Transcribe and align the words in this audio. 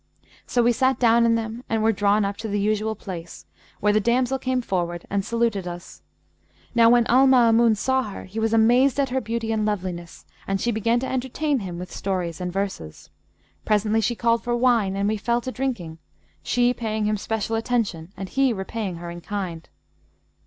So 0.47 0.63
we 0.63 0.71
sat 0.71 0.97
down 0.97 1.27
in 1.27 1.35
them 1.35 1.63
and 1.69 1.83
were 1.83 1.91
drawn 1.91 2.25
up 2.25 2.35
to 2.37 2.47
the 2.47 2.59
usual 2.59 2.95
place, 2.95 3.45
where 3.81 3.93
the 3.93 3.99
damsel 3.99 4.39
came 4.39 4.63
forward 4.63 5.05
and 5.11 5.23
saluted 5.23 5.67
us. 5.67 6.01
Now 6.73 6.89
when 6.89 7.05
Al 7.05 7.27
Maamun 7.27 7.77
saw 7.77 8.01
her, 8.01 8.23
he 8.23 8.39
was 8.39 8.51
amazed 8.51 8.99
at 8.99 9.09
her 9.09 9.21
beauty 9.21 9.51
and 9.51 9.63
loveliness; 9.63 10.25
and 10.47 10.59
she 10.59 10.71
began 10.71 10.99
to 11.01 11.07
entertain 11.07 11.59
him 11.59 11.77
with 11.77 11.91
stories 11.91 12.41
and 12.41 12.51
verses. 12.51 13.11
Presently, 13.63 14.01
she 14.01 14.15
called 14.15 14.43
for 14.43 14.55
wine 14.55 14.95
and 14.95 15.07
we 15.07 15.17
fell 15.17 15.39
to 15.39 15.51
drinking 15.51 15.99
she 16.41 16.73
paying 16.73 17.05
him 17.05 17.15
special 17.15 17.55
attention 17.55 18.11
and 18.17 18.27
he 18.29 18.51
repaying 18.51 18.95
her 18.95 19.11
in 19.11 19.21
kind. 19.21 19.69